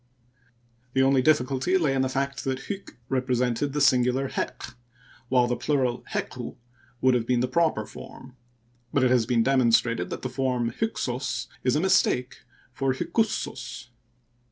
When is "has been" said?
9.11-9.43